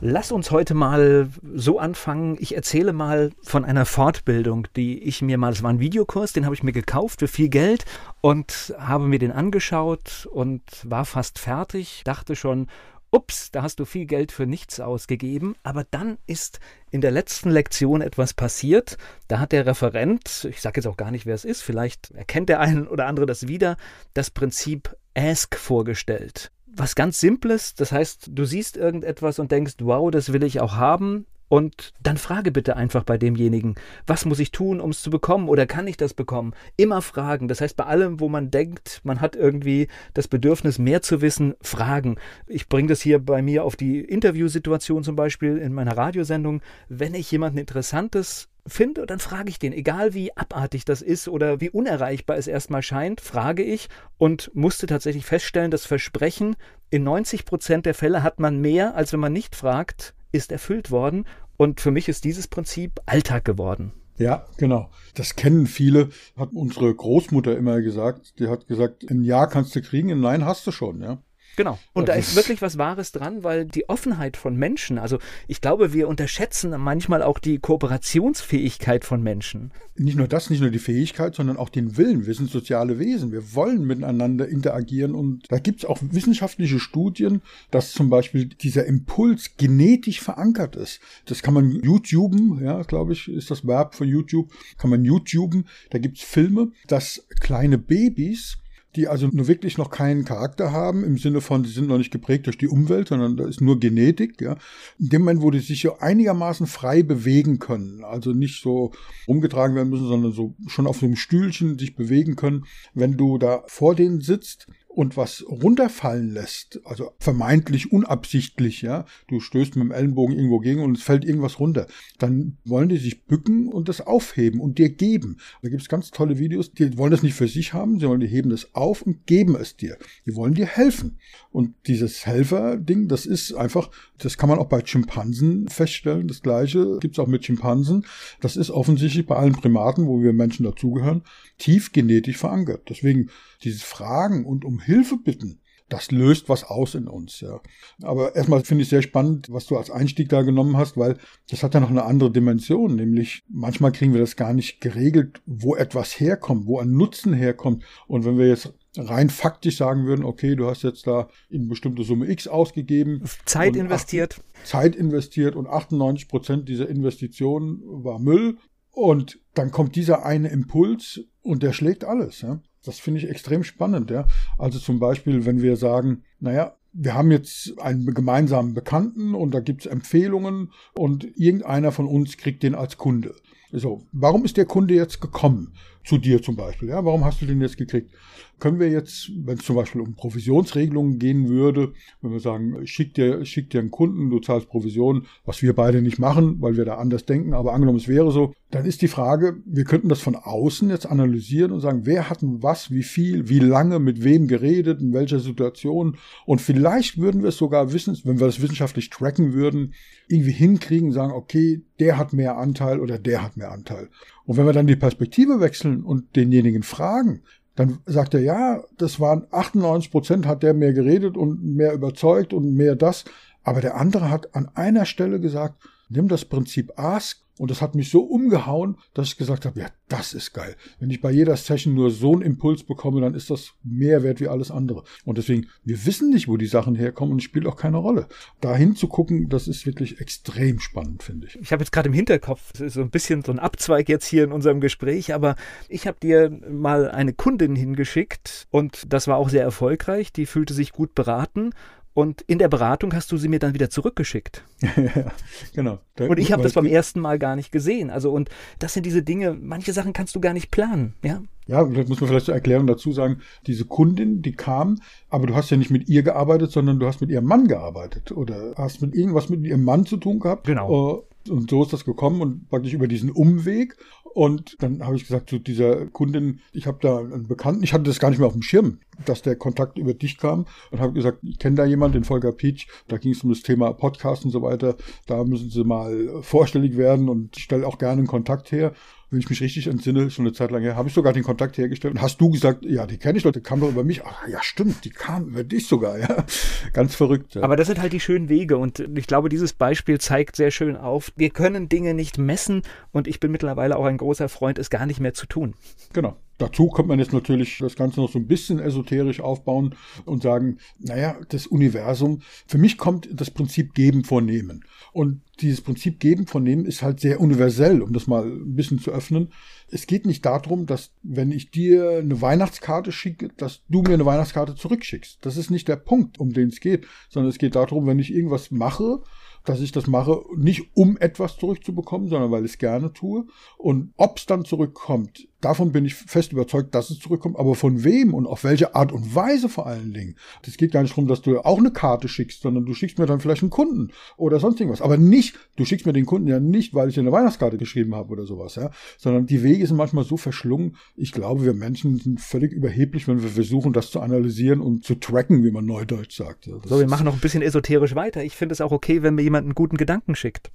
[0.00, 2.36] Lass uns heute mal so anfangen.
[2.38, 6.44] Ich erzähle mal von einer Fortbildung, die ich mir mal, das war ein Videokurs, den
[6.44, 7.84] habe ich mir gekauft für viel Geld
[8.20, 12.68] und habe mir den angeschaut und war fast fertig, dachte schon,
[13.10, 15.56] ups, da hast du viel Geld für nichts ausgegeben.
[15.64, 16.60] Aber dann ist
[16.92, 18.98] in der letzten Lektion etwas passiert.
[19.26, 22.50] Da hat der Referent, ich sage jetzt auch gar nicht, wer es ist, vielleicht erkennt
[22.50, 23.76] der eine oder andere das wieder,
[24.14, 26.52] das Prinzip Ask vorgestellt.
[26.74, 30.76] Was ganz Simples, das heißt, du siehst irgendetwas und denkst, wow, das will ich auch
[30.76, 31.26] haben.
[31.48, 33.74] Und dann frage bitte einfach bei demjenigen,
[34.06, 36.52] was muss ich tun, um es zu bekommen oder kann ich das bekommen?
[36.76, 37.48] Immer fragen.
[37.48, 41.54] Das heißt, bei allem, wo man denkt, man hat irgendwie das Bedürfnis, mehr zu wissen,
[41.62, 42.16] fragen.
[42.46, 46.60] Ich bringe das hier bei mir auf die Interviewsituation zum Beispiel in meiner Radiosendung.
[46.90, 51.60] Wenn ich jemanden Interessantes finde, dann frage ich den, egal wie abartig das ist oder
[51.60, 56.56] wie unerreichbar es erstmal scheint, frage ich und musste tatsächlich feststellen, das Versprechen
[56.90, 60.90] in 90 Prozent der Fälle hat man mehr, als wenn man nicht fragt, ist erfüllt
[60.90, 61.26] worden.
[61.56, 63.92] Und für mich ist dieses Prinzip Alltag geworden.
[64.16, 64.90] Ja, genau.
[65.14, 66.10] Das kennen viele.
[66.36, 68.38] Hat unsere Großmutter immer gesagt.
[68.38, 71.18] Die hat gesagt, ein Ja kannst du kriegen, ein Nein hast du schon, ja.
[71.58, 71.76] Genau.
[71.92, 75.92] Und da ist wirklich was Wahres dran, weil die Offenheit von Menschen, also ich glaube,
[75.92, 79.72] wir unterschätzen manchmal auch die Kooperationsfähigkeit von Menschen.
[79.96, 82.26] Nicht nur das, nicht nur die Fähigkeit, sondern auch den Willen.
[82.28, 83.32] Wir sind soziale Wesen.
[83.32, 85.16] Wir wollen miteinander interagieren.
[85.16, 87.42] Und da gibt es auch wissenschaftliche Studien,
[87.72, 91.00] dass zum Beispiel dieser Impuls genetisch verankert ist.
[91.26, 95.66] Das kann man YouTuben, ja, glaube ich, ist das Verb von YouTube, kann man YouTuben.
[95.90, 98.58] Da gibt es Filme, dass kleine Babys
[98.96, 102.10] die also nur wirklich noch keinen Charakter haben, im Sinne von, sie sind noch nicht
[102.10, 104.56] geprägt durch die Umwelt, sondern da ist nur Genetik, ja.
[104.98, 108.92] In dem Moment, wo die sich so einigermaßen frei bewegen können, also nicht so
[109.26, 113.38] rumgetragen werden müssen, sondern so schon auf so einem Stühlchen sich bewegen können, wenn du
[113.38, 114.66] da vor denen sitzt,
[114.98, 120.82] und was runterfallen lässt, also vermeintlich unabsichtlich, ja, du stößt mit dem Ellenbogen irgendwo gegen
[120.82, 121.86] und es fällt irgendwas runter,
[122.18, 125.36] dann wollen die sich bücken und das aufheben und dir geben.
[125.62, 128.18] Da gibt es ganz tolle Videos, die wollen das nicht für sich haben, sie wollen,
[128.18, 129.98] die heben das auf und geben es dir.
[130.26, 131.20] Die wollen dir helfen.
[131.52, 136.98] Und dieses Helfer-Ding, das ist einfach, das kann man auch bei Schimpansen feststellen, das gleiche
[136.98, 138.04] gibt es auch mit Schimpansen.
[138.40, 141.22] Das ist offensichtlich bei allen Primaten, wo wir Menschen dazugehören,
[141.56, 142.82] tief genetisch verankert.
[142.88, 143.30] Deswegen
[143.62, 147.60] dieses Fragen und um Hilfe bitten, das löst was aus in uns, ja.
[148.02, 151.16] Aber erstmal finde ich sehr spannend, was du als Einstieg da genommen hast, weil
[151.50, 155.42] das hat ja noch eine andere Dimension, nämlich manchmal kriegen wir das gar nicht geregelt,
[155.46, 157.84] wo etwas herkommt, wo ein Nutzen herkommt.
[158.06, 162.02] Und wenn wir jetzt rein faktisch sagen würden, okay, du hast jetzt da in bestimmte
[162.02, 163.22] Summe X ausgegeben.
[163.44, 164.40] Zeit investiert.
[164.64, 168.58] Zeit investiert und 98 Prozent dieser Investition war Müll.
[168.90, 172.40] Und dann kommt dieser eine Impuls und der schlägt alles.
[172.40, 172.60] Ja?
[172.88, 174.10] Das finde ich extrem spannend.
[174.10, 174.26] Ja?
[174.56, 179.60] Also zum Beispiel, wenn wir sagen, naja, wir haben jetzt einen gemeinsamen Bekannten und da
[179.60, 183.34] gibt es Empfehlungen und irgendeiner von uns kriegt den als Kunde.
[183.72, 185.74] So, warum ist der Kunde jetzt gekommen?
[186.04, 186.88] Zu dir zum Beispiel.
[186.88, 188.10] Ja, warum hast du den jetzt gekriegt?
[188.58, 191.92] Können wir jetzt, wenn es zum Beispiel um Provisionsregelungen gehen würde,
[192.22, 196.02] wenn wir sagen, schick dir, schick dir einen Kunden, du zahlst Provision, was wir beide
[196.02, 199.08] nicht machen, weil wir da anders denken, aber angenommen es wäre so, dann ist die
[199.08, 203.48] Frage, wir könnten das von außen jetzt analysieren und sagen, wer hat was, wie viel,
[203.48, 206.16] wie lange, mit wem geredet, in welcher Situation.
[206.44, 209.94] Und vielleicht würden wir es sogar wissen, wenn wir das wissenschaftlich tracken würden,
[210.28, 214.10] irgendwie hinkriegen, sagen, okay, der hat mehr Anteil oder der hat mehr Anteil.
[214.48, 217.42] Und wenn wir dann die Perspektive wechseln und denjenigen fragen,
[217.76, 222.54] dann sagt er, ja, das waren 98 Prozent hat der mehr geredet und mehr überzeugt
[222.54, 223.26] und mehr das.
[223.62, 225.74] Aber der andere hat an einer Stelle gesagt,
[226.08, 229.88] nimm das Prinzip Ask und das hat mich so umgehauen, dass ich gesagt habe, ja,
[230.08, 230.76] das ist geil.
[231.00, 234.40] Wenn ich bei jeder Session nur so einen Impuls bekomme, dann ist das mehr wert
[234.40, 235.04] wie alles andere.
[235.24, 238.28] Und deswegen, wir wissen nicht, wo die Sachen herkommen und es spielt auch keine Rolle.
[238.60, 241.58] Dahin zu gucken, das ist wirklich extrem spannend, finde ich.
[241.60, 244.26] Ich habe jetzt gerade im Hinterkopf, das ist so ein bisschen so ein Abzweig jetzt
[244.26, 245.56] hier in unserem Gespräch, aber
[245.88, 250.32] ich habe dir mal eine Kundin hingeschickt und das war auch sehr erfolgreich.
[250.32, 251.70] Die fühlte sich gut beraten
[252.18, 254.64] und in der Beratung hast du sie mir dann wieder zurückgeschickt.
[254.80, 255.30] ja,
[255.72, 256.00] genau.
[256.16, 258.10] Da, und ich habe das beim ersten Mal gar nicht gesehen.
[258.10, 258.50] Also und
[258.80, 261.40] das sind diese Dinge, manche Sachen kannst du gar nicht planen, ja.
[261.68, 263.38] Ja, das muss man vielleicht zur Erklärung dazu sagen,
[263.68, 264.98] diese Kundin, die kam,
[265.28, 268.32] aber du hast ja nicht mit ihr gearbeitet, sondern du hast mit ihrem Mann gearbeitet
[268.32, 270.66] oder hast mit irgendwas mit ihrem Mann zu tun gehabt.
[270.66, 271.18] Genau.
[271.18, 273.96] Äh, und so ist das gekommen und praktisch über diesen Umweg.
[274.34, 278.04] Und dann habe ich gesagt zu dieser Kundin, ich habe da einen Bekannten, ich hatte
[278.04, 280.66] das gar nicht mehr auf dem Schirm, dass der Kontakt über dich kam.
[280.90, 283.62] Und habe gesagt, ich kenne da jemanden, den Volker Pietsch, da ging es um das
[283.62, 284.96] Thema Podcast und so weiter,
[285.26, 288.92] da müssen Sie mal vorstellig werden und ich stelle auch gerne einen Kontakt her
[289.30, 291.76] wenn ich mich richtig entsinne, schon eine Zeit lang her, habe ich sogar den Kontakt
[291.76, 292.14] hergestellt.
[292.14, 294.24] Und hast du gesagt, ja, die kenne ich doch, die kam doch über mich.
[294.24, 296.44] Ach, ja, stimmt, die kam über dich sogar, ja.
[296.94, 297.54] Ganz verrückt.
[297.54, 297.62] Ja.
[297.62, 298.78] Aber das sind halt die schönen Wege.
[298.78, 302.82] Und ich glaube, dieses Beispiel zeigt sehr schön auf, wir können Dinge nicht messen.
[303.12, 305.74] Und ich bin mittlerweile auch ein großer Freund, es gar nicht mehr zu tun.
[306.14, 306.36] Genau.
[306.58, 309.94] Dazu könnte man jetzt natürlich das Ganze noch so ein bisschen esoterisch aufbauen
[310.24, 314.84] und sagen, naja, das Universum, für mich kommt das Prinzip Geben vor Nehmen.
[315.12, 318.98] Und dieses Prinzip Geben von Nehmen ist halt sehr universell, um das mal ein bisschen
[318.98, 319.52] zu öffnen.
[319.90, 324.26] Es geht nicht darum, dass wenn ich dir eine Weihnachtskarte schicke, dass du mir eine
[324.26, 325.38] Weihnachtskarte zurückschickst.
[325.42, 328.34] Das ist nicht der Punkt, um den es geht, sondern es geht darum, wenn ich
[328.34, 329.22] irgendwas mache
[329.64, 333.46] dass ich das mache, nicht um etwas zurückzubekommen, sondern weil ich es gerne tue.
[333.76, 337.58] Und ob es dann zurückkommt, davon bin ich fest überzeugt, dass es zurückkommt.
[337.58, 340.36] Aber von wem und auf welche Art und Weise vor allen Dingen.
[340.62, 343.26] Das geht gar nicht darum, dass du auch eine Karte schickst, sondern du schickst mir
[343.26, 345.02] dann vielleicht einen Kunden oder sonst irgendwas.
[345.02, 348.14] Aber nicht, du schickst mir den Kunden ja nicht, weil ich dir eine Weihnachtskarte geschrieben
[348.14, 348.90] habe oder sowas, ja.
[349.16, 350.96] Sondern die Wege sind manchmal so verschlungen.
[351.16, 355.16] Ich glaube, wir Menschen sind völlig überheblich, wenn wir versuchen, das zu analysieren und zu
[355.16, 356.68] tracken, wie man neudeutsch sagt.
[356.68, 358.44] Das so, wir machen noch ein bisschen esoterisch weiter.
[358.44, 360.70] Ich finde es auch okay, wenn mir jemand einen guten Gedanken schickt.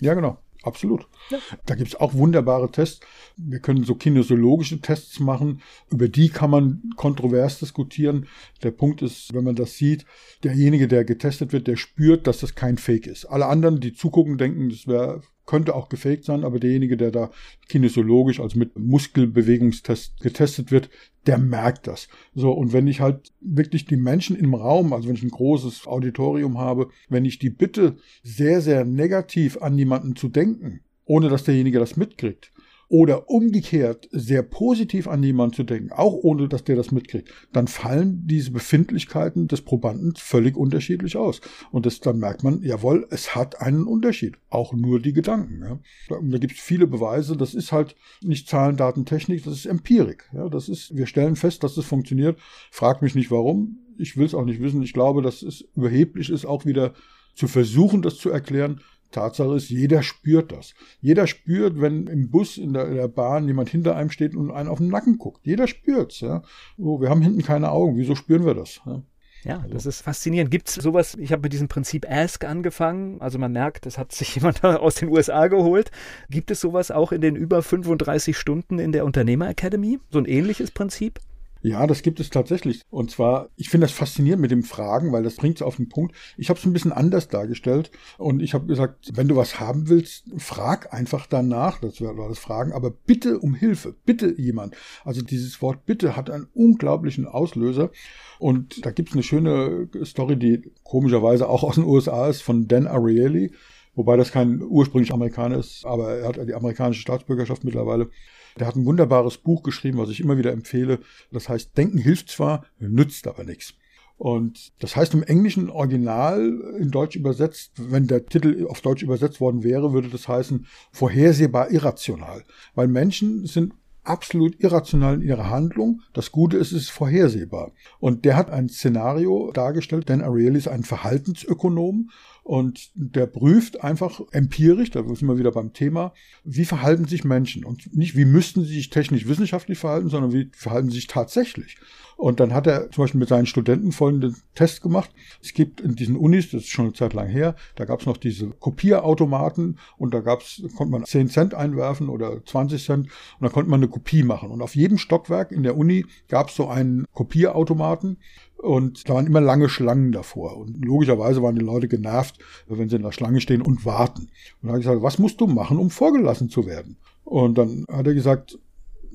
[0.00, 0.38] Ja, genau.
[0.66, 1.06] Absolut.
[1.30, 1.38] Ja.
[1.64, 3.00] Da gibt es auch wunderbare Tests.
[3.36, 5.62] Wir können so kinesiologische Tests machen.
[5.90, 8.26] Über die kann man kontrovers diskutieren.
[8.64, 10.06] Der Punkt ist, wenn man das sieht,
[10.42, 13.26] derjenige, der getestet wird, der spürt, dass das kein Fake ist.
[13.26, 17.30] Alle anderen, die zugucken, denken, das wäre könnte auch gefaked sein, aber derjenige, der da
[17.68, 20.90] kinesiologisch, also mit Muskelbewegungstest getestet wird,
[21.26, 22.08] der merkt das.
[22.34, 25.86] So, und wenn ich halt wirklich die Menschen im Raum, also wenn ich ein großes
[25.86, 31.44] Auditorium habe, wenn ich die bitte, sehr, sehr negativ an jemanden zu denken, ohne dass
[31.44, 32.50] derjenige das mitkriegt,
[32.88, 37.66] oder umgekehrt sehr positiv an jemanden zu denken, auch ohne dass der das mitkriegt, dann
[37.66, 41.40] fallen diese Befindlichkeiten des Probanden völlig unterschiedlich aus.
[41.72, 45.62] Und das, dann merkt man, jawohl, es hat einen Unterschied, auch nur die Gedanken.
[45.62, 45.80] Ja.
[46.08, 49.66] Da, da gibt es viele Beweise, das ist halt nicht Zahlen, Daten, Technik, das ist
[49.66, 50.30] Empirik.
[50.32, 50.48] Ja.
[50.48, 52.38] Das ist, wir stellen fest, dass es funktioniert.
[52.70, 54.82] Frag mich nicht warum, ich will es auch nicht wissen.
[54.82, 56.94] Ich glaube, dass es überheblich ist, auch wieder
[57.34, 58.80] zu versuchen, das zu erklären.
[59.10, 60.74] Tatsache ist, jeder spürt das.
[61.00, 64.50] Jeder spürt, wenn im Bus, in der, in der, Bahn jemand hinter einem steht und
[64.50, 65.40] einen auf den Nacken guckt.
[65.44, 66.20] Jeder spürt's.
[66.20, 66.42] Ja?
[66.76, 67.96] Oh, wir haben hinten keine Augen.
[67.96, 68.80] Wieso spüren wir das?
[68.84, 69.02] Ja?
[69.46, 70.50] Ja, das ist faszinierend.
[70.50, 74.10] Gibt es sowas, ich habe mit diesem Prinzip Ask angefangen, also man merkt, das hat
[74.10, 75.92] sich jemand aus den USA geholt.
[76.28, 80.00] Gibt es sowas auch in den über 35 Stunden in der Unternehmer Academy?
[80.10, 81.20] So ein ähnliches Prinzip?
[81.62, 82.82] Ja, das gibt es tatsächlich.
[82.90, 85.88] Und zwar, ich finde das faszinierend mit dem Fragen, weil das bringt es auf den
[85.88, 86.14] Punkt.
[86.36, 89.88] Ich habe es ein bisschen anders dargestellt und ich habe gesagt, wenn du was haben
[89.88, 91.80] willst, frag einfach danach.
[91.80, 94.76] Das war das Fragen, aber bitte um Hilfe, bitte jemand.
[95.04, 97.90] Also dieses Wort bitte hat einen unglaublichen Auslöser.
[98.38, 102.68] Und da gibt es eine schöne Story, die komischerweise auch aus den USA ist, von
[102.68, 103.52] Dan Ariely.
[103.94, 108.10] Wobei das kein ursprünglich Amerikaner ist, aber er hat die amerikanische Staatsbürgerschaft mittlerweile.
[108.58, 111.00] Der hat ein wunderbares Buch geschrieben, was ich immer wieder empfehle.
[111.30, 113.74] Das heißt, Denken hilft zwar, nützt aber nichts.
[114.18, 116.40] Und das heißt im englischen Original
[116.78, 121.70] in Deutsch übersetzt, wenn der Titel auf Deutsch übersetzt worden wäre, würde das heißen vorhersehbar
[121.70, 122.42] irrational.
[122.74, 126.00] Weil Menschen sind absolut irrational in ihrer Handlung.
[126.14, 127.72] Das Gute ist, es ist vorhersehbar.
[127.98, 132.10] Und der hat ein Szenario dargestellt, denn Ariely ist ein Verhaltensökonom
[132.46, 137.64] und der prüft einfach empirisch, da sind wir wieder beim Thema, wie verhalten sich Menschen
[137.64, 141.76] und nicht, wie müssten sie sich technisch-wissenschaftlich verhalten, sondern wie verhalten sie sich tatsächlich.
[142.16, 145.10] Und dann hat er zum Beispiel mit seinen Studenten folgenden Test gemacht.
[145.42, 148.06] Es gibt in diesen Unis, das ist schon eine Zeit lang her, da gab es
[148.06, 153.44] noch diese Kopierautomaten und da gab's, konnte man 10 Cent einwerfen oder 20 Cent und
[153.44, 154.50] da konnte man eine Kopie machen.
[154.50, 158.18] Und auf jedem Stockwerk in der Uni gab es so einen Kopierautomaten
[158.58, 160.56] und da waren immer lange Schlangen davor.
[160.56, 164.22] Und logischerweise waren die Leute genervt, wenn sie in der Schlange stehen und warten.
[164.60, 166.96] Und da habe ich gesagt, was musst du machen, um vorgelassen zu werden?
[167.24, 168.58] Und dann hat er gesagt,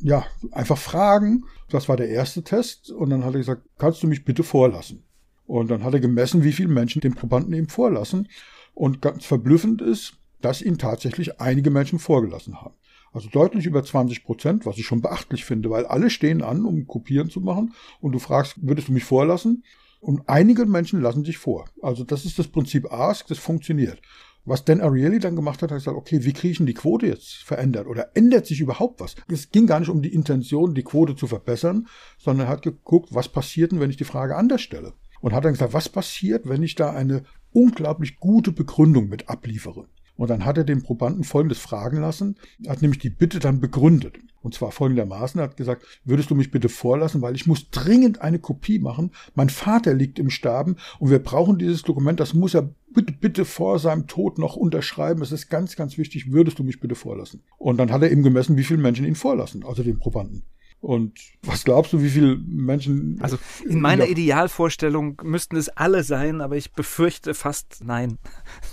[0.01, 1.45] ja, einfach fragen.
[1.69, 2.91] Das war der erste Test.
[2.91, 5.03] Und dann hat er gesagt, kannst du mich bitte vorlassen?
[5.47, 8.27] Und dann hat er gemessen, wie viele Menschen den Probanden eben vorlassen.
[8.73, 12.75] Und ganz verblüffend ist, dass ihn tatsächlich einige Menschen vorgelassen haben.
[13.13, 16.87] Also deutlich über 20 Prozent, was ich schon beachtlich finde, weil alle stehen an, um
[16.87, 17.73] Kopieren zu machen.
[17.99, 19.63] Und du fragst, würdest du mich vorlassen?
[19.99, 21.69] Und einige Menschen lassen sich vor.
[21.81, 24.01] Also das ist das Prinzip Ask, das funktioniert.
[24.43, 27.05] Was Dan Ariely dann gemacht hat, hat gesagt, okay, wie kriege ich denn die Quote
[27.05, 27.85] jetzt verändert?
[27.85, 29.15] Oder ändert sich überhaupt was?
[29.27, 31.87] Es ging gar nicht um die Intention, die Quote zu verbessern,
[32.17, 34.93] sondern er hat geguckt, was passiert denn, wenn ich die Frage anders stelle?
[35.19, 39.85] Und hat dann gesagt, was passiert, wenn ich da eine unglaublich gute Begründung mit abliefere?
[40.21, 42.35] Und dann hat er den Probanden Folgendes fragen lassen.
[42.67, 44.19] Hat nämlich die Bitte dann begründet.
[44.43, 48.21] Und zwar folgendermaßen, er hat gesagt, würdest du mich bitte vorlassen, weil ich muss dringend
[48.21, 49.09] eine Kopie machen.
[49.33, 53.45] Mein Vater liegt im Sterben und wir brauchen dieses Dokument, das muss er bitte, bitte
[53.45, 55.23] vor seinem Tod noch unterschreiben.
[55.23, 57.41] Es ist ganz, ganz wichtig, würdest du mich bitte vorlassen?
[57.57, 60.43] Und dann hat er eben gemessen, wie viele Menschen ihn vorlassen, also den Probanden.
[60.81, 63.19] Und was glaubst du, wie viele Menschen.
[63.21, 68.17] Also in meiner Idealvorstellung müssten es alle sein, aber ich befürchte fast nein.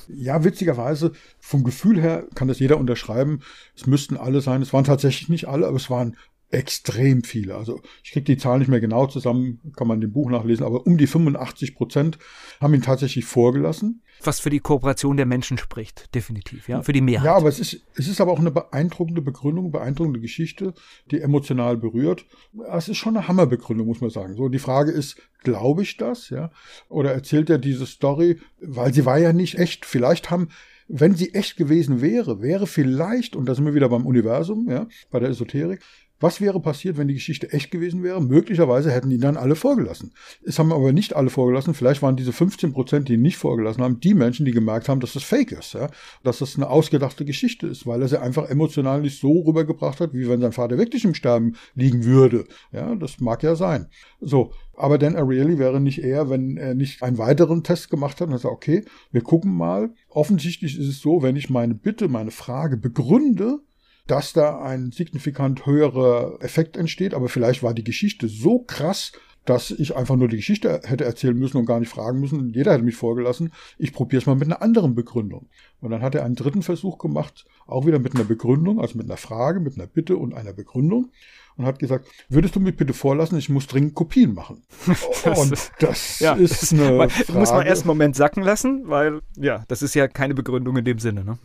[0.09, 3.41] Ja, witzigerweise, vom Gefühl her kann das jeder unterschreiben.
[3.77, 4.63] Es müssten alle sein.
[4.63, 6.17] Es waren tatsächlich nicht alle, aber es waren
[6.51, 7.57] extrem viele.
[7.57, 10.87] Also ich kriege die Zahlen nicht mehr genau zusammen, kann man im Buch nachlesen, aber
[10.87, 12.19] um die 85 Prozent
[12.61, 14.03] haben ihn tatsächlich vorgelassen.
[14.25, 17.27] Was für die Kooperation der Menschen spricht, definitiv, ja, für die Mehrheit.
[17.27, 20.75] Ja, aber es ist, es ist aber auch eine beeindruckende Begründung, beeindruckende Geschichte,
[21.11, 22.25] die emotional berührt.
[22.73, 24.35] Es ist schon eine Hammerbegründung, muss man sagen.
[24.35, 26.51] So, die Frage ist, glaube ich das, ja?
[26.89, 29.85] Oder erzählt er diese Story, weil sie war ja nicht echt.
[29.85, 30.49] Vielleicht haben
[30.89, 34.89] wenn sie echt gewesen wäre, wäre vielleicht, und da sind wir wieder beim Universum, ja,
[35.11, 35.83] bei der Esoterik,
[36.21, 38.21] was wäre passiert, wenn die Geschichte echt gewesen wäre?
[38.21, 40.13] Möglicherweise hätten die dann alle vorgelassen.
[40.45, 41.75] Es haben aber nicht alle vorgelassen.
[41.75, 45.13] Vielleicht waren diese 15 Prozent, die nicht vorgelassen haben, die Menschen, die gemerkt haben, dass
[45.13, 45.89] das Fake ist, ja?
[46.25, 50.13] dass das eine ausgedachte Geschichte ist, weil er sie einfach emotional nicht so rübergebracht hat,
[50.13, 52.47] wie wenn sein Vater wirklich im Sterben liegen würde.
[52.73, 53.87] Ja, das mag ja sein.
[54.21, 58.29] So, aber Dan Ariely wäre nicht eher, wenn er nicht einen weiteren Test gemacht hat
[58.29, 59.93] und sagt, okay, wir gucken mal.
[60.09, 63.61] Offensichtlich ist es so, wenn ich meine Bitte, meine Frage begründe,
[64.09, 69.13] dass da ein signifikant höherer Effekt entsteht, aber vielleicht war die Geschichte so krass,
[69.45, 72.53] dass ich einfach nur die Geschichte hätte erzählen müssen und gar nicht fragen müssen.
[72.53, 73.53] Jeder hätte mich vorgelassen.
[73.79, 75.47] Ich probiere es mal mit einer anderen Begründung.
[75.81, 79.07] Und dann hat er einen dritten Versuch gemacht, auch wieder mit einer Begründung, also mit
[79.07, 81.11] einer Frage, mit einer Bitte und einer Begründung.
[81.57, 84.63] Und hat gesagt, würdest du mich bitte vorlassen, ich muss dringend Kopien machen.
[85.25, 87.33] das und das ja, ist eine Frage.
[87.33, 90.85] Muss man erst einen Moment sacken lassen, weil ja, das ist ja keine Begründung in
[90.85, 91.25] dem Sinne.
[91.25, 91.39] Ne?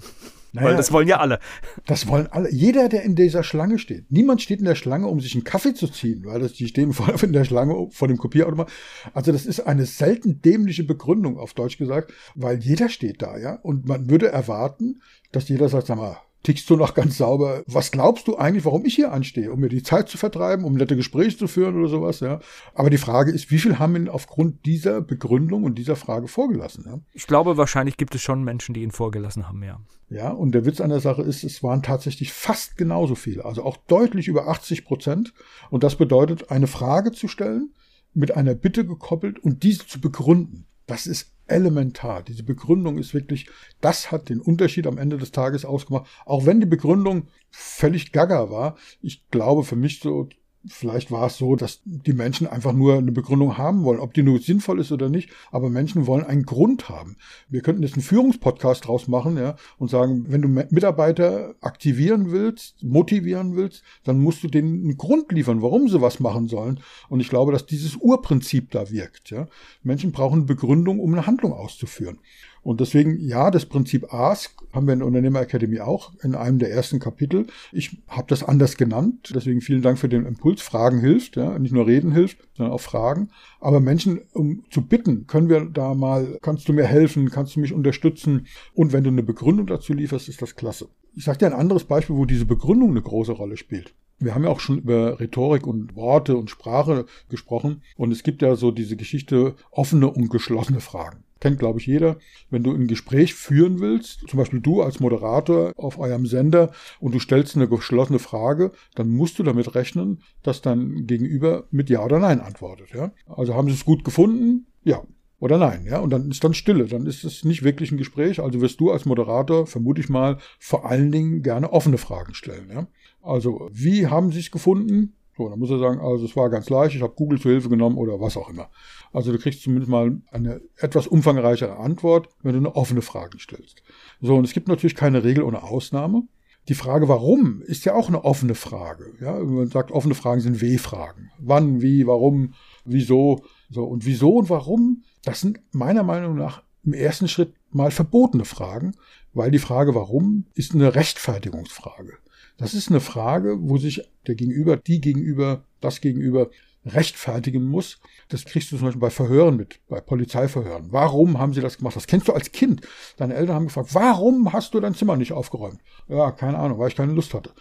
[0.53, 1.39] Naja, Weil das wollen ja alle.
[1.87, 2.51] Das wollen alle.
[2.51, 4.11] Jeder, der in dieser Schlange steht.
[4.11, 6.93] Niemand steht in der Schlange, um sich einen Kaffee zu ziehen, weil das, die stehen
[6.93, 8.71] vor in der Schlange vor dem Kopierautomat.
[9.15, 13.55] Also das ist eine selten dämliche Begründung, auf Deutsch gesagt, weil jeder steht da, ja.
[13.63, 17.63] Und man würde erwarten, dass jeder sagt, sag mal, tickst du noch ganz sauber.
[17.65, 19.51] Was glaubst du eigentlich, warum ich hier anstehe?
[19.51, 22.39] Um mir die Zeit zu vertreiben, um nette Gespräche zu führen oder sowas, ja.
[22.75, 26.83] Aber die Frage ist, wie viel haben ihn aufgrund dieser Begründung und dieser Frage vorgelassen?
[26.85, 26.99] Ja?
[27.13, 29.79] Ich glaube, wahrscheinlich gibt es schon Menschen, die ihn vorgelassen haben, ja.
[30.09, 33.63] Ja, und der Witz an der Sache ist, es waren tatsächlich fast genauso viele, also
[33.63, 35.33] auch deutlich über 80 Prozent.
[35.71, 37.73] Und das bedeutet, eine Frage zu stellen,
[38.13, 40.67] mit einer Bitte gekoppelt und diese zu begründen.
[40.85, 42.23] Das ist elementar.
[42.23, 43.47] Diese Begründung ist wirklich,
[43.81, 46.09] das hat den Unterschied am Ende des Tages ausgemacht.
[46.25, 48.77] Auch wenn die Begründung völlig gaga war.
[49.01, 50.29] Ich glaube für mich so
[50.65, 54.23] Vielleicht war es so, dass die Menschen einfach nur eine Begründung haben wollen, ob die
[54.23, 55.29] nur sinnvoll ist oder nicht.
[55.51, 57.17] Aber Menschen wollen einen Grund haben.
[57.49, 62.81] Wir könnten jetzt einen Führungspodcast draus machen, ja, und sagen, wenn du Mitarbeiter aktivieren willst,
[62.81, 66.79] motivieren willst, dann musst du denen einen Grund liefern, warum sie was machen sollen.
[67.09, 69.47] Und ich glaube, dass dieses Urprinzip da wirkt, ja.
[69.83, 72.19] Menschen brauchen eine Begründung, um eine Handlung auszuführen.
[72.63, 76.59] Und deswegen, ja, das Prinzip Ask haben wir in der Unternehmer Academy auch in einem
[76.59, 77.45] der ersten Kapitel.
[77.73, 79.33] Ich habe das anders genannt.
[79.35, 80.61] Deswegen vielen Dank für den Impuls.
[80.61, 83.29] Fragen hilft, ja, nicht nur reden hilft, sondern auch Fragen.
[83.59, 87.59] Aber Menschen, um zu bitten, können wir da mal, kannst du mir helfen, kannst du
[87.59, 88.47] mich unterstützen?
[88.73, 90.87] Und wenn du eine Begründung dazu lieferst, ist das klasse.
[91.15, 93.93] Ich sage dir ein anderes Beispiel, wo diese Begründung eine große Rolle spielt.
[94.19, 97.81] Wir haben ja auch schon über Rhetorik und Worte und Sprache gesprochen.
[97.97, 102.15] Und es gibt ja so diese Geschichte offene und geschlossene Fragen kennt, glaube ich, jeder.
[102.49, 106.71] Wenn du ein Gespräch führen willst, zum Beispiel du als Moderator auf eurem Sender
[107.01, 111.89] und du stellst eine geschlossene Frage, dann musst du damit rechnen, dass dein Gegenüber mit
[111.89, 112.91] Ja oder Nein antwortet.
[112.93, 113.11] Ja?
[113.27, 114.67] Also haben sie es gut gefunden?
[114.85, 115.03] Ja.
[115.39, 118.39] Oder nein, ja, und dann ist dann Stille, dann ist es nicht wirklich ein Gespräch.
[118.39, 122.69] Also wirst du als Moderator, vermute ich mal, vor allen Dingen gerne offene Fragen stellen.
[122.71, 122.87] Ja?
[123.21, 125.17] Also, wie haben Sie es gefunden?
[125.35, 127.69] So, dann muss er sagen, also es war ganz leicht, ich habe Google zur Hilfe
[127.69, 128.69] genommen oder was auch immer.
[129.11, 133.81] Also du kriegst zumindest mal eine etwas umfangreichere Antwort, wenn du eine offene Frage stellst.
[134.21, 136.23] So, und es gibt natürlich keine Regel ohne Ausnahme.
[136.69, 139.13] Die Frage, warum, ist ja auch eine offene Frage.
[139.19, 141.31] Ja, man sagt, offene Fragen sind W-Fragen.
[141.39, 142.53] Wann, wie, warum,
[142.85, 143.43] wieso.
[143.69, 148.45] So, und wieso und warum, das sind meiner Meinung nach im ersten Schritt mal verbotene
[148.45, 148.93] Fragen,
[149.33, 152.13] weil die Frage, warum, ist eine Rechtfertigungsfrage.
[152.57, 156.49] Das ist eine Frage, wo sich der Gegenüber, die Gegenüber, das Gegenüber
[156.85, 157.99] rechtfertigen muss.
[158.29, 160.87] Das kriegst du zum Beispiel bei Verhören mit, bei Polizeiverhören.
[160.91, 161.95] Warum haben sie das gemacht?
[161.95, 162.81] Das kennst du als Kind.
[163.17, 165.79] Deine Eltern haben gefragt, warum hast du dein Zimmer nicht aufgeräumt?
[166.07, 167.51] Ja, keine Ahnung, weil ich keine Lust hatte.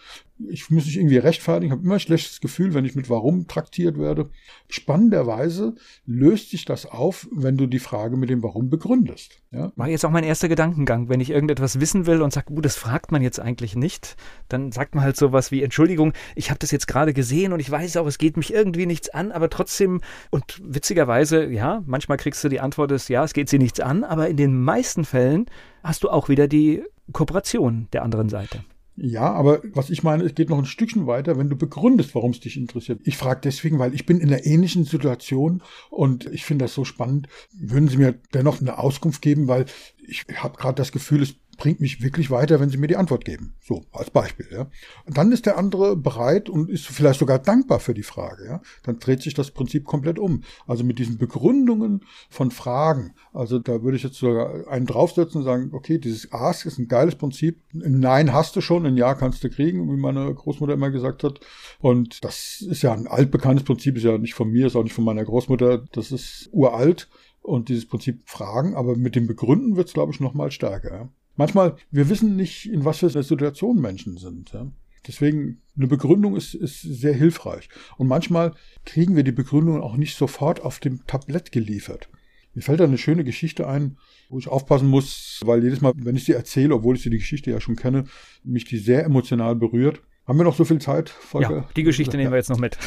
[0.49, 1.67] Ich muss mich irgendwie rechtfertigen.
[1.67, 4.29] Ich habe immer ein schlechtes Gefühl, wenn ich mit Warum traktiert werde.
[4.69, 9.41] Spannenderweise löst sich das auf, wenn du die Frage mit dem Warum begründest.
[9.51, 9.71] Ja?
[9.75, 11.09] War jetzt auch mein erster Gedankengang.
[11.09, 14.15] Wenn ich irgendetwas wissen will und sage, gut, das fragt man jetzt eigentlich nicht,
[14.49, 17.69] dann sagt man halt sowas wie, Entschuldigung, ich habe das jetzt gerade gesehen und ich
[17.69, 22.43] weiß auch, es geht mich irgendwie nichts an, aber trotzdem, und witzigerweise, ja, manchmal kriegst
[22.43, 25.45] du die Antwort ist, ja, es geht sie nichts an, aber in den meisten Fällen
[25.83, 28.63] hast du auch wieder die Kooperation der anderen Seite.
[28.95, 32.31] Ja, aber was ich meine, es geht noch ein Stückchen weiter, wenn du begründest, warum
[32.31, 33.01] es dich interessiert.
[33.05, 36.85] Ich frage deswegen, weil ich bin in einer ähnlichen Situation und ich finde das so
[36.85, 37.27] spannend.
[37.53, 39.65] Würden Sie mir dennoch eine Auskunft geben, weil
[40.07, 43.25] ich habe gerade das Gefühl, es bringt mich wirklich weiter, wenn Sie mir die Antwort
[43.25, 43.55] geben.
[43.61, 44.67] So, als Beispiel, ja.
[45.05, 48.61] Und dann ist der andere bereit und ist vielleicht sogar dankbar für die Frage, ja.
[48.83, 50.43] Dann dreht sich das Prinzip komplett um.
[50.67, 53.13] Also mit diesen Begründungen von Fragen.
[53.33, 56.87] Also da würde ich jetzt sogar einen draufsetzen und sagen, okay, dieses Ask ist ein
[56.87, 57.61] geiles Prinzip.
[57.73, 61.23] Ein Nein hast du schon, ein Ja kannst du kriegen, wie meine Großmutter immer gesagt
[61.23, 61.39] hat.
[61.79, 64.93] Und das ist ja ein altbekanntes Prinzip, ist ja nicht von mir, ist auch nicht
[64.93, 65.85] von meiner Großmutter.
[65.91, 67.09] Das ist uralt
[67.41, 71.09] und dieses Prinzip Fragen, aber mit dem Begründen wird es, glaube ich, noch mal stärker.
[71.35, 74.53] Manchmal, wir wissen nicht, in was für einer Situation Menschen sind.
[74.53, 74.71] Ja?
[75.07, 77.69] Deswegen, eine Begründung ist, ist sehr hilfreich.
[77.97, 78.53] Und manchmal
[78.85, 82.09] kriegen wir die Begründung auch nicht sofort auf dem Tablett geliefert.
[82.53, 83.97] Mir fällt da eine schöne Geschichte ein,
[84.29, 87.17] wo ich aufpassen muss, weil jedes Mal, wenn ich sie erzähle, obwohl ich sie die
[87.17, 88.05] Geschichte ja schon kenne,
[88.43, 90.01] mich die sehr emotional berührt.
[90.25, 91.51] Haben wir noch so viel Zeit, Volker?
[91.51, 92.77] Ja, die Geschichte nehmen wir jetzt noch mit.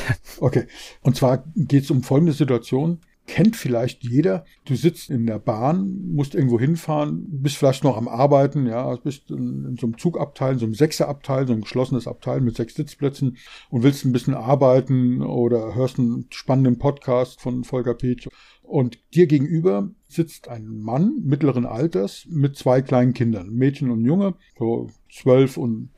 [0.40, 0.66] Okay.
[1.02, 4.44] Und zwar geht es um folgende Situation kennt vielleicht jeder.
[4.64, 9.30] Du sitzt in der Bahn, musst irgendwo hinfahren, bist vielleicht noch am Arbeiten, ja, bist
[9.30, 12.74] in, in so einem Zugabteil, in so einem Sechserabteil, so ein geschlossenes Abteil mit sechs
[12.74, 13.36] Sitzplätzen
[13.70, 18.28] und willst ein bisschen arbeiten oder hörst einen spannenden Podcast von Volker Petsch.
[18.62, 24.34] Und dir gegenüber sitzt ein Mann mittleren Alters mit zwei kleinen Kindern, Mädchen und Junge,
[24.58, 25.90] so zwölf und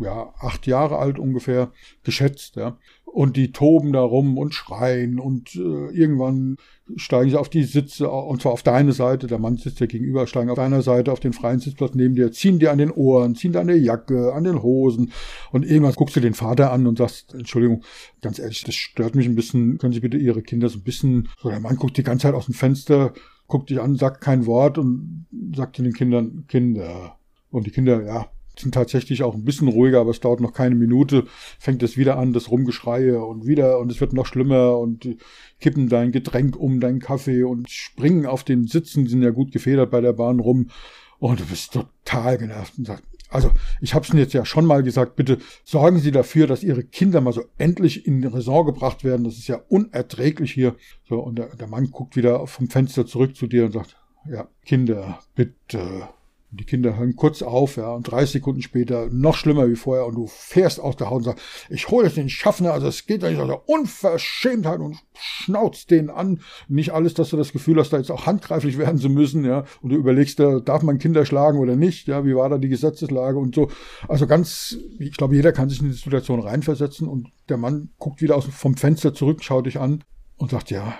[0.00, 1.72] ja, acht Jahre alt ungefähr,
[2.04, 2.78] geschätzt, ja.
[3.04, 6.56] Und die toben da rum und schreien und äh, irgendwann
[6.96, 10.26] steigen sie auf die Sitze, und zwar auf deine Seite, der Mann sitzt ja gegenüber,
[10.26, 13.34] steigen auf deiner Seite auf den freien Sitzplatz neben dir, ziehen dir an den Ohren,
[13.34, 15.12] ziehen dir an der Jacke, an den Hosen.
[15.50, 17.82] Und irgendwann guckst du den Vater an und sagst, Entschuldigung,
[18.20, 21.28] ganz ehrlich, das stört mich ein bisschen, können Sie bitte Ihre Kinder so ein bisschen,
[21.38, 23.14] so der Mann guckt die ganze Zeit aus dem Fenster,
[23.46, 27.16] guckt dich an, sagt kein Wort und sagt zu den Kindern, Kinder.
[27.50, 30.74] Und die Kinder, ja, sind tatsächlich auch ein bisschen ruhiger, aber es dauert noch keine
[30.74, 31.24] Minute,
[31.58, 35.16] fängt es wieder an, das Rumgeschreie und wieder und es wird noch schlimmer und
[35.60, 39.90] kippen dein Getränk um, deinen Kaffee und springen auf den Sitzen, sind ja gut gefedert
[39.90, 40.70] bei der Bahn rum
[41.18, 44.82] und du bist total genervt und sagst, also ich habe es jetzt ja schon mal
[44.82, 49.24] gesagt, bitte sorgen Sie dafür, dass Ihre Kinder mal so endlich in Raison gebracht werden.
[49.24, 50.76] Das ist ja unerträglich hier.
[51.08, 53.96] So, und der, der Mann guckt wieder vom Fenster zurück zu dir und sagt,
[54.30, 56.08] ja, Kinder, bitte
[56.50, 60.14] die Kinder hören kurz auf, ja, und 30 Sekunden später noch schlimmer wie vorher und
[60.14, 63.22] du fährst aus der Haut und sagst, ich hole jetzt den Schaffner, also es geht
[63.22, 66.40] doch nicht aus der Unverschämtheit und schnauzt den an.
[66.68, 69.64] Nicht alles, dass du das Gefühl hast, da jetzt auch handgreiflich werden zu müssen, ja,
[69.82, 73.38] und du überlegst, darf man Kinder schlagen oder nicht, ja, wie war da die Gesetzeslage
[73.38, 73.70] und so.
[74.08, 78.22] Also ganz, ich glaube, jeder kann sich in die Situation reinversetzen und der Mann guckt
[78.22, 80.02] wieder aus, vom Fenster zurück, schaut dich an
[80.36, 80.98] und sagt, ja,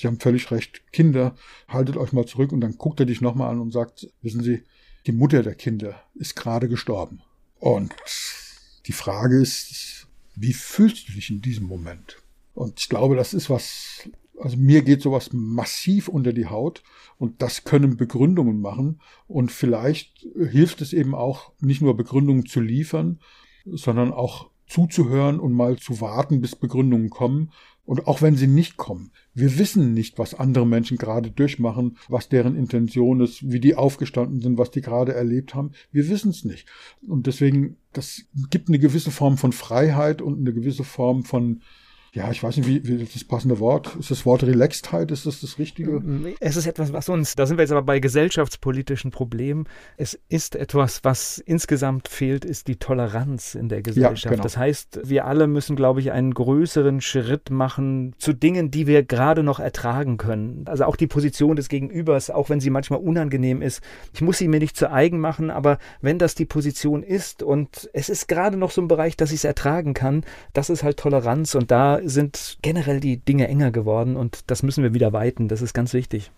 [0.00, 0.80] Sie haben völlig recht.
[0.92, 1.34] Kinder,
[1.68, 4.62] haltet euch mal zurück und dann guckt er dich nochmal an und sagt, wissen Sie,
[5.06, 7.22] die Mutter der Kinder ist gerade gestorben.
[7.58, 7.94] Und
[8.86, 12.18] die Frage ist, wie fühlst du dich in diesem Moment?
[12.54, 14.08] Und ich glaube, das ist was,
[14.38, 16.82] also mir geht sowas massiv unter die Haut
[17.18, 22.60] und das können Begründungen machen und vielleicht hilft es eben auch, nicht nur Begründungen zu
[22.60, 23.20] liefern,
[23.66, 27.52] sondern auch zuzuhören und mal zu warten, bis Begründungen kommen
[27.84, 32.28] und auch wenn sie nicht kommen, wir wissen nicht, was andere Menschen gerade durchmachen, was
[32.28, 35.72] deren Intention ist, wie die aufgestanden sind, was die gerade erlebt haben.
[35.90, 36.68] Wir wissen es nicht.
[37.06, 41.62] Und deswegen, das gibt eine gewisse Form von Freiheit und eine gewisse Form von
[42.12, 43.94] ja, ich weiß nicht, wie, wie das passende Wort.
[44.00, 46.02] Ist das Wort Relaxedheit, ist das das Richtige?
[46.40, 49.68] Es ist etwas, was uns, da sind wir jetzt aber bei gesellschaftspolitischen Problemen.
[49.96, 54.24] Es ist etwas, was insgesamt fehlt, ist die Toleranz in der Gesellschaft.
[54.24, 54.42] Ja, genau.
[54.42, 59.04] Das heißt, wir alle müssen, glaube ich, einen größeren Schritt machen zu Dingen, die wir
[59.04, 60.64] gerade noch ertragen können.
[60.66, 63.82] Also auch die Position des Gegenübers, auch wenn sie manchmal unangenehm ist.
[64.12, 67.88] Ich muss sie mir nicht zu eigen machen, aber wenn das die Position ist und
[67.92, 70.96] es ist gerade noch so ein Bereich, dass ich es ertragen kann, das ist halt
[70.96, 75.48] Toleranz und da sind generell die Dinge enger geworden und das müssen wir wieder weiten.
[75.48, 76.30] Das ist ganz wichtig.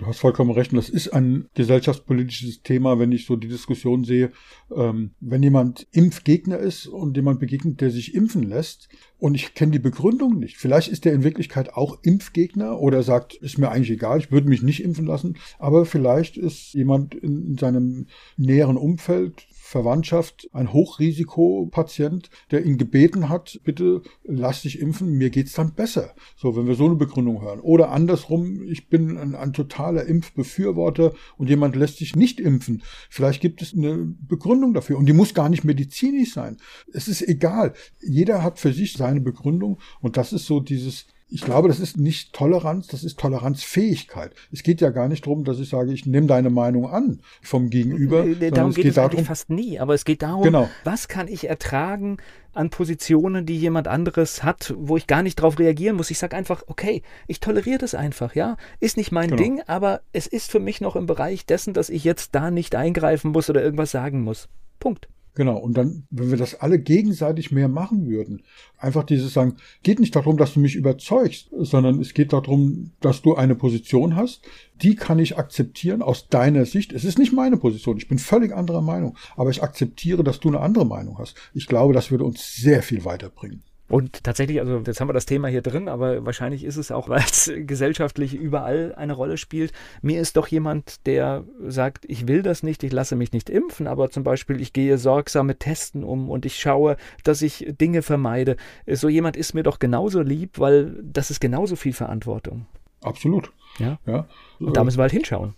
[0.00, 0.74] Du hast vollkommen recht.
[0.74, 4.32] Das ist ein gesellschaftspolitisches Thema, wenn ich so die Diskussion sehe.
[4.74, 9.72] Ähm, wenn jemand Impfgegner ist und jemand begegnet, der sich impfen lässt, und ich kenne
[9.72, 10.56] die Begründung nicht.
[10.56, 14.48] Vielleicht ist er in Wirklichkeit auch Impfgegner oder sagt, ist mir eigentlich egal, ich würde
[14.48, 15.36] mich nicht impfen lassen.
[15.58, 18.06] Aber vielleicht ist jemand in, in seinem
[18.38, 25.52] näheren Umfeld Verwandtschaft ein Hochrisikopatient, der ihn gebeten hat, bitte lass dich impfen, mir geht's
[25.52, 26.16] dann besser.
[26.34, 27.60] So, wenn wir so eine Begründung hören.
[27.60, 32.82] Oder andersrum, ich bin ein, ein totaler Impfbefürworter und jemand lässt sich nicht impfen.
[33.08, 36.56] Vielleicht gibt es eine Begründung dafür und die muss gar nicht medizinisch sein.
[36.92, 37.74] Es ist egal.
[38.00, 41.96] Jeder hat für sich seine Begründung und das ist so dieses ich glaube, das ist
[41.96, 44.32] nicht Toleranz, das ist Toleranzfähigkeit.
[44.52, 47.70] Es geht ja gar nicht darum, dass ich sage, ich nehme deine Meinung an vom
[47.70, 48.24] Gegenüber.
[48.26, 50.68] Äh, darum geht es, geht darum, eigentlich fast nie, aber es geht darum, genau.
[50.84, 52.16] was kann ich ertragen
[52.52, 56.10] an Positionen, die jemand anderes hat, wo ich gar nicht darauf reagieren muss.
[56.10, 58.56] Ich sage einfach, okay, ich toleriere das einfach, ja.
[58.80, 59.42] Ist nicht mein genau.
[59.42, 62.74] Ding, aber es ist für mich noch im Bereich dessen, dass ich jetzt da nicht
[62.74, 64.48] eingreifen muss oder irgendwas sagen muss.
[64.80, 65.08] Punkt.
[65.34, 68.42] Genau, und dann, wenn wir das alle gegenseitig mehr machen würden,
[68.76, 73.22] einfach dieses sagen, geht nicht darum, dass du mich überzeugst, sondern es geht darum, dass
[73.22, 74.42] du eine Position hast,
[74.82, 76.92] die kann ich akzeptieren aus deiner Sicht.
[76.92, 80.48] Es ist nicht meine Position, ich bin völlig anderer Meinung, aber ich akzeptiere, dass du
[80.48, 81.36] eine andere Meinung hast.
[81.54, 83.62] Ich glaube, das würde uns sehr viel weiterbringen.
[83.90, 87.08] Und tatsächlich, also jetzt haben wir das Thema hier drin, aber wahrscheinlich ist es auch,
[87.10, 89.72] weil es gesellschaftlich überall eine Rolle spielt.
[90.00, 93.88] Mir ist doch jemand, der sagt, ich will das nicht, ich lasse mich nicht impfen,
[93.88, 98.02] aber zum Beispiel, ich gehe sorgsam mit Testen um und ich schaue, dass ich Dinge
[98.02, 98.56] vermeide.
[98.86, 102.66] So jemand ist mir doch genauso lieb, weil das ist genauso viel Verantwortung.
[103.02, 103.50] Absolut.
[103.78, 103.98] Ja.
[104.06, 104.28] ja.
[104.60, 105.54] Und da müssen wir halt hinschauen.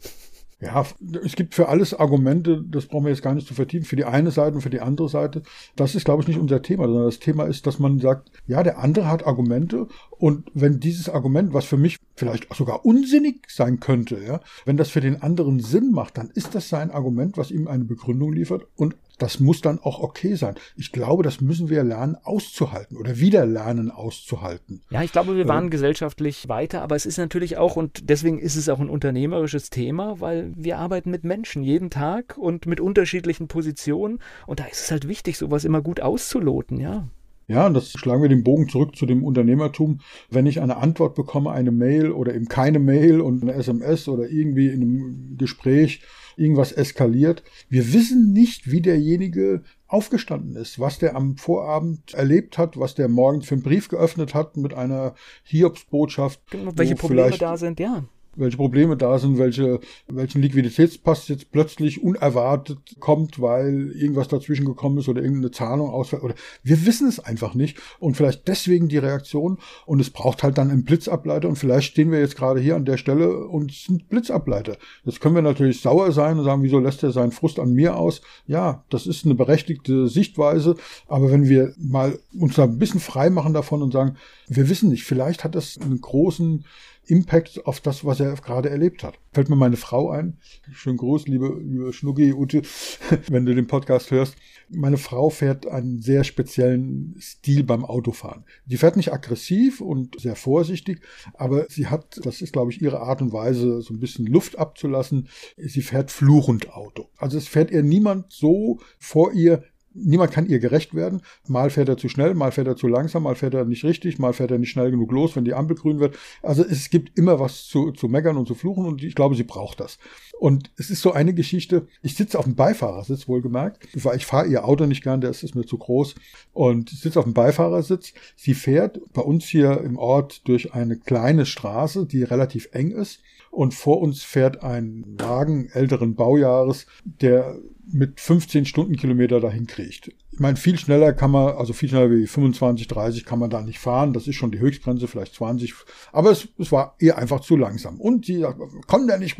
[0.62, 0.86] Ja,
[1.24, 4.04] es gibt für alles Argumente, das brauchen wir jetzt gar nicht zu vertiefen, für die
[4.04, 5.42] eine Seite und für die andere Seite.
[5.74, 8.62] Das ist, glaube ich, nicht unser Thema, sondern das Thema ist, dass man sagt, ja,
[8.62, 13.80] der andere hat Argumente und wenn dieses Argument, was für mich vielleicht sogar unsinnig sein
[13.80, 17.50] könnte, ja, wenn das für den anderen Sinn macht, dann ist das sein Argument, was
[17.50, 20.54] ihm eine Begründung liefert und das muss dann auch okay sein.
[20.76, 24.82] Ich glaube, das müssen wir lernen auszuhalten oder wieder lernen auszuhalten.
[24.90, 28.38] Ja, ich glaube, wir waren äh, gesellschaftlich weiter, aber es ist natürlich auch, und deswegen
[28.38, 32.80] ist es auch ein unternehmerisches Thema, weil wir arbeiten mit Menschen jeden Tag und mit
[32.80, 34.18] unterschiedlichen Positionen.
[34.46, 37.08] Und da ist es halt wichtig, sowas immer gut auszuloten, ja.
[37.48, 40.00] Ja, und das schlagen wir den Bogen zurück zu dem Unternehmertum.
[40.30, 44.28] Wenn ich eine Antwort bekomme, eine Mail oder eben keine Mail und eine SMS oder
[44.28, 46.00] irgendwie in einem Gespräch
[46.36, 47.42] irgendwas eskaliert.
[47.68, 53.08] Wir wissen nicht, wie derjenige aufgestanden ist, was der am Vorabend erlebt hat, was der
[53.08, 55.14] morgens für einen Brief geöffnet hat mit einer
[55.44, 56.40] Hiobsbotschaft.
[56.50, 58.04] Genau, welche Probleme da sind, ja
[58.36, 64.98] welche Probleme da sind, welche, welchen Liquiditätspass jetzt plötzlich unerwartet kommt, weil irgendwas dazwischen gekommen
[64.98, 66.22] ist oder irgendeine Zahlung ausfällt.
[66.22, 67.78] Oder wir wissen es einfach nicht.
[67.98, 69.58] Und vielleicht deswegen die Reaktion.
[69.86, 71.48] Und es braucht halt dann einen Blitzableiter.
[71.48, 74.76] Und vielleicht stehen wir jetzt gerade hier an der Stelle und sind Blitzableiter.
[75.04, 77.96] Jetzt können wir natürlich sauer sein und sagen, wieso lässt er seinen Frust an mir
[77.96, 78.22] aus?
[78.46, 80.76] Ja, das ist eine berechtigte Sichtweise.
[81.06, 84.16] Aber wenn wir mal uns da ein bisschen frei machen davon und sagen,
[84.48, 86.64] wir wissen nicht, vielleicht hat das einen großen
[87.06, 89.18] Impact auf das, was er gerade erlebt hat.
[89.32, 90.38] Fällt mir meine Frau ein.
[90.72, 92.62] Schönen Gruß, liebe, liebe Schnuggi, Ute,
[93.28, 94.36] wenn du den Podcast hörst.
[94.68, 98.44] Meine Frau fährt einen sehr speziellen Stil beim Autofahren.
[98.66, 101.00] Die fährt nicht aggressiv und sehr vorsichtig,
[101.34, 104.58] aber sie hat, das ist glaube ich ihre Art und Weise, so ein bisschen Luft
[104.58, 105.28] abzulassen.
[105.56, 107.08] Sie fährt fluchend Auto.
[107.16, 111.22] Also es fährt ihr niemand so vor ihr, Niemand kann ihr gerecht werden.
[111.46, 114.18] Mal fährt er zu schnell, mal fährt er zu langsam, mal fährt er nicht richtig,
[114.18, 116.16] mal fährt er nicht schnell genug los, wenn die Ampel grün wird.
[116.42, 119.44] Also es gibt immer was zu, zu meckern und zu fluchen und ich glaube, sie
[119.44, 119.98] braucht das.
[120.42, 124.48] Und es ist so eine Geschichte, ich sitze auf dem Beifahrersitz, wohlgemerkt, weil ich fahre
[124.48, 126.16] ihr Auto nicht gern, der ist, ist mir zu groß.
[126.52, 128.12] Und ich sitze auf dem Beifahrersitz.
[128.34, 133.20] Sie fährt bei uns hier im Ort durch eine kleine Straße, die relativ eng ist.
[133.52, 137.58] Und vor uns fährt ein Wagen älteren Baujahres, der
[137.92, 140.08] mit 15 Stundenkilometer dahin kriegt.
[140.30, 143.60] Ich meine, viel schneller kann man, also viel schneller wie 25, 30 kann man da
[143.60, 144.12] nicht fahren.
[144.12, 145.74] Das ist schon die Höchstgrenze, vielleicht 20.
[146.12, 148.00] Aber es, es war eher einfach zu langsam.
[148.00, 149.36] Und sie sagt, kann der nicht,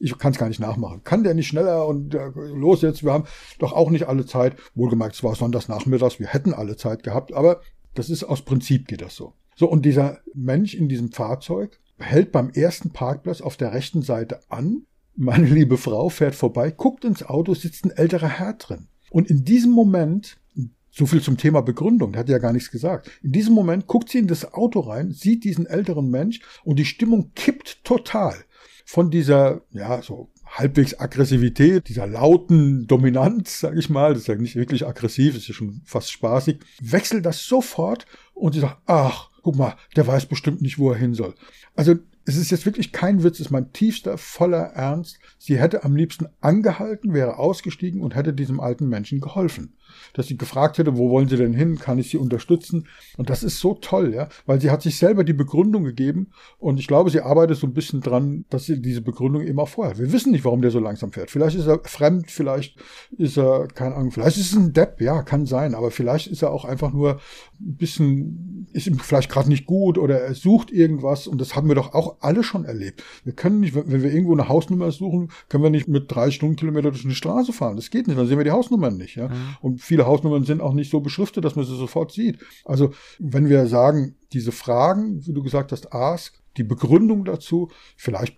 [0.00, 3.12] ich kann es gar nicht nachmachen, kann der nicht schneller und äh, los jetzt, wir
[3.12, 3.24] haben
[3.58, 4.56] doch auch nicht alle Zeit.
[4.74, 7.60] Wohlgemerkt, es war sonntags nachmittags, wir hätten alle Zeit gehabt, aber
[7.94, 9.34] das ist aus Prinzip geht das so.
[9.56, 14.40] So, und dieser Mensch in diesem Fahrzeug hält beim ersten Parkplatz auf der rechten Seite
[14.48, 14.86] an,
[15.18, 18.86] meine liebe Frau fährt vorbei, guckt ins Auto, sitzt ein älterer Herr drin.
[19.10, 20.38] Und in diesem Moment,
[20.90, 23.10] so viel zum Thema Begründung, der hat ja gar nichts gesagt.
[23.22, 26.84] In diesem Moment guckt sie in das Auto rein, sieht diesen älteren Mensch und die
[26.84, 28.34] Stimmung kippt total.
[28.84, 34.36] Von dieser, ja, so halbwegs Aggressivität, dieser lauten Dominanz, sag ich mal, das ist ja
[34.36, 38.78] nicht wirklich aggressiv, das ist ja schon fast spaßig, wechselt das sofort und sie sagt,
[38.86, 41.34] ach, guck mal, der weiß bestimmt nicht, wo er hin soll.
[41.74, 41.96] Also
[42.28, 45.18] es ist jetzt wirklich kein Witz, es ist mein tiefster, voller Ernst.
[45.38, 49.77] Sie hätte am liebsten angehalten, wäre ausgestiegen und hätte diesem alten Menschen geholfen
[50.14, 51.78] dass sie gefragt hätte, wo wollen Sie denn hin?
[51.78, 52.86] Kann ich Sie unterstützen?
[53.16, 56.78] Und das ist so toll, ja, weil sie hat sich selber die Begründung gegeben und
[56.78, 59.98] ich glaube, sie arbeitet so ein bisschen dran, dass sie diese Begründung immer vorher.
[59.98, 61.30] Wir wissen nicht, warum der so langsam fährt.
[61.30, 62.76] Vielleicht ist er fremd, vielleicht
[63.16, 66.42] ist er, keine Ahnung, vielleicht ist es ein Depp, ja, kann sein, aber vielleicht ist
[66.42, 67.20] er auch einfach nur
[67.60, 71.68] ein bisschen, ist ihm vielleicht gerade nicht gut oder er sucht irgendwas und das haben
[71.68, 73.02] wir doch auch alle schon erlebt.
[73.24, 76.90] Wir können nicht, wenn wir irgendwo eine Hausnummer suchen, können wir nicht mit drei Stundenkilometer
[76.90, 77.76] durch eine Straße fahren.
[77.76, 79.28] Das geht nicht, dann sehen wir die Hausnummern nicht, ja.
[79.28, 79.34] Mhm.
[79.60, 82.38] Und viele Hausnummern sind auch nicht so beschriftet, dass man sie sofort sieht.
[82.64, 88.36] Also wenn wir sagen, diese Fragen, wie du gesagt hast, ask, die Begründung dazu, vielleicht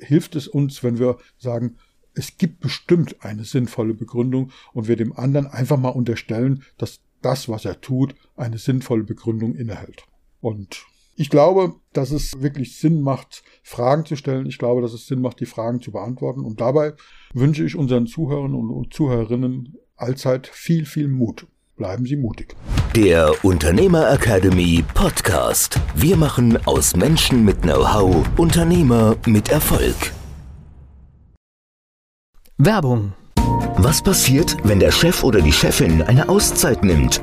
[0.00, 1.76] hilft es uns, wenn wir sagen,
[2.14, 7.48] es gibt bestimmt eine sinnvolle Begründung und wir dem anderen einfach mal unterstellen, dass das,
[7.48, 10.04] was er tut, eine sinnvolle Begründung innehält.
[10.40, 10.84] Und
[11.16, 14.46] ich glaube, dass es wirklich Sinn macht, Fragen zu stellen.
[14.46, 16.40] Ich glaube, dass es Sinn macht, die Fragen zu beantworten.
[16.40, 16.94] Und dabei
[17.34, 21.46] wünsche ich unseren Zuhörern und Zuhörerinnen allzeit viel, viel Mut.
[21.76, 22.56] Bleiben Sie mutig.
[22.94, 25.80] Der Unternehmer Academy Podcast.
[25.94, 30.12] Wir machen aus Menschen mit Know-how Unternehmer mit Erfolg.
[32.58, 33.14] Werbung.
[33.78, 37.22] Was passiert, wenn der Chef oder die Chefin eine Auszeit nimmt?